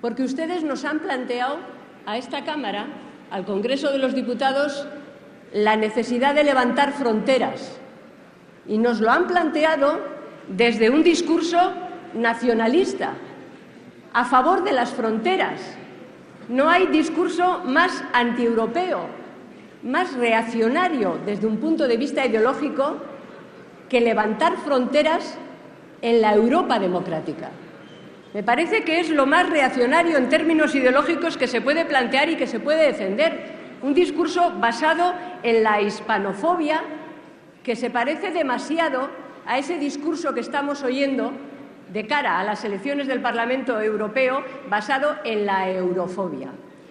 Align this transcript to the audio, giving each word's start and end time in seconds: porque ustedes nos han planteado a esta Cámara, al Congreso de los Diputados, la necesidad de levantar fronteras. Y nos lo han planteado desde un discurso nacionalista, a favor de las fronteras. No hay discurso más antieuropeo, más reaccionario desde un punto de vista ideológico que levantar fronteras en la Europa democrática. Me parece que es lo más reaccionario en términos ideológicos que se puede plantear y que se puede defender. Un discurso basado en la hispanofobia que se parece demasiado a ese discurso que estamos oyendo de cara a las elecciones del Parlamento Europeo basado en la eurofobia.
porque 0.00 0.22
ustedes 0.22 0.62
nos 0.62 0.84
han 0.84 1.00
planteado 1.00 1.58
a 2.06 2.16
esta 2.16 2.44
Cámara, 2.44 2.86
al 3.30 3.44
Congreso 3.44 3.92
de 3.92 3.98
los 3.98 4.14
Diputados, 4.14 4.86
la 5.52 5.76
necesidad 5.76 6.34
de 6.34 6.44
levantar 6.44 6.92
fronteras. 6.92 7.78
Y 8.66 8.78
nos 8.78 9.00
lo 9.00 9.10
han 9.10 9.26
planteado 9.26 10.00
desde 10.48 10.90
un 10.90 11.02
discurso 11.02 11.58
nacionalista, 12.14 13.12
a 14.12 14.24
favor 14.24 14.64
de 14.64 14.72
las 14.72 14.90
fronteras. 14.90 15.60
No 16.48 16.68
hay 16.68 16.86
discurso 16.88 17.62
más 17.64 18.02
antieuropeo, 18.12 19.06
más 19.82 20.14
reaccionario 20.14 21.18
desde 21.24 21.46
un 21.46 21.58
punto 21.58 21.86
de 21.86 21.96
vista 21.96 22.26
ideológico 22.26 22.96
que 23.88 24.00
levantar 24.00 24.56
fronteras 24.56 25.36
en 26.02 26.20
la 26.20 26.34
Europa 26.34 26.78
democrática. 26.78 27.50
Me 28.32 28.44
parece 28.44 28.84
que 28.84 29.00
es 29.00 29.10
lo 29.10 29.26
más 29.26 29.50
reaccionario 29.50 30.16
en 30.16 30.28
términos 30.28 30.74
ideológicos 30.74 31.36
que 31.36 31.48
se 31.48 31.60
puede 31.60 31.84
plantear 31.84 32.28
y 32.28 32.36
que 32.36 32.46
se 32.46 32.60
puede 32.60 32.86
defender. 32.86 33.58
Un 33.82 33.92
discurso 33.92 34.52
basado 34.58 35.14
en 35.42 35.64
la 35.64 35.80
hispanofobia 35.80 36.82
que 37.64 37.74
se 37.74 37.90
parece 37.90 38.30
demasiado 38.30 39.10
a 39.46 39.58
ese 39.58 39.78
discurso 39.78 40.32
que 40.32 40.40
estamos 40.40 40.84
oyendo 40.84 41.32
de 41.92 42.06
cara 42.06 42.38
a 42.38 42.44
las 42.44 42.64
elecciones 42.64 43.08
del 43.08 43.20
Parlamento 43.20 43.80
Europeo 43.80 44.44
basado 44.68 45.16
en 45.24 45.44
la 45.46 45.68
eurofobia. 45.68 46.50